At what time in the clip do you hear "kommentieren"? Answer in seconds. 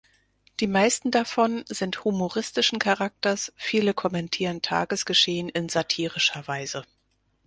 3.93-4.63